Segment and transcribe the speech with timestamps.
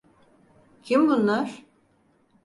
[0.83, 1.65] Kim bunlar?